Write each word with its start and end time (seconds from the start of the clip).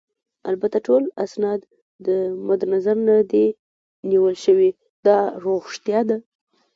البته 0.49 0.77
ټول 0.87 1.03
اسناد 1.25 1.59
مدنظر 2.49 2.97
نه 3.09 3.15
دي 3.31 3.45
نیول 4.09 4.35
شوي، 4.45 4.69
دا 5.05 5.17
ريښتیا 5.45 5.99
ده. 6.09 6.17